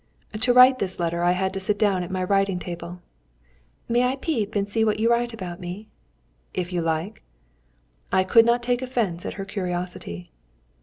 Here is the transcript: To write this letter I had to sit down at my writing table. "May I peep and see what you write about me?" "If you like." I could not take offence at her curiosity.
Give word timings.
To 0.39 0.51
write 0.51 0.79
this 0.79 0.99
letter 0.99 1.21
I 1.21 1.33
had 1.33 1.53
to 1.53 1.59
sit 1.59 1.77
down 1.77 2.01
at 2.01 2.09
my 2.09 2.23
writing 2.23 2.57
table. 2.57 3.03
"May 3.87 4.01
I 4.03 4.15
peep 4.15 4.55
and 4.55 4.67
see 4.67 4.83
what 4.83 4.97
you 4.99 5.11
write 5.11 5.31
about 5.31 5.59
me?" 5.59 5.89
"If 6.55 6.73
you 6.73 6.81
like." 6.81 7.21
I 8.11 8.23
could 8.23 8.43
not 8.47 8.63
take 8.63 8.81
offence 8.81 9.27
at 9.27 9.35
her 9.35 9.45
curiosity. 9.45 10.31